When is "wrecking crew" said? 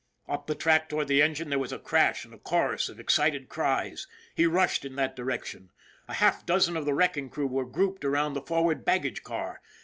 6.95-7.45